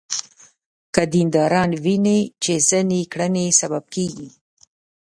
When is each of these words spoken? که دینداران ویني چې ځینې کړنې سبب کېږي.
که 0.93 1.03
دینداران 1.13 1.71
ویني 1.83 2.19
چې 2.43 2.53
ځینې 2.69 2.99
کړنې 3.13 3.45
سبب 3.59 3.83
کېږي. 3.95 4.29